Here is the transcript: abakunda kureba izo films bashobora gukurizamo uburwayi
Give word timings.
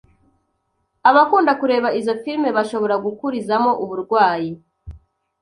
abakunda 1.09 1.51
kureba 1.61 1.87
izo 1.99 2.13
films 2.23 2.53
bashobora 2.57 2.95
gukurizamo 3.05 3.71
uburwayi 3.83 4.51